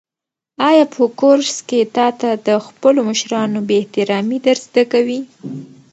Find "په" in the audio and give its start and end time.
0.93-1.03